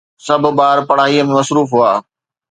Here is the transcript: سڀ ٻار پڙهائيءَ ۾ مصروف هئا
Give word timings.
سڀ 0.25 0.43
ٻار 0.57 0.77
پڙهائيءَ 0.87 1.27
۾ 1.29 1.31
مصروف 1.35 1.69
هئا 1.77 1.93